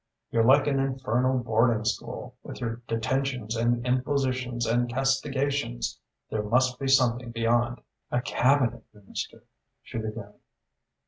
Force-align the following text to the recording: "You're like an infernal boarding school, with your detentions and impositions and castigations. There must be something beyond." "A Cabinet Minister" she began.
"You're 0.31 0.43
like 0.45 0.65
an 0.65 0.79
infernal 0.79 1.37
boarding 1.43 1.85
school, 1.85 2.33
with 2.41 2.59
your 2.59 2.77
detentions 2.87 3.55
and 3.55 3.85
impositions 3.85 4.65
and 4.65 4.89
castigations. 4.91 5.99
There 6.31 6.41
must 6.41 6.79
be 6.79 6.87
something 6.87 7.29
beyond." 7.29 7.81
"A 8.09 8.19
Cabinet 8.19 8.83
Minister" 8.95 9.43
she 9.83 9.99
began. 9.99 10.33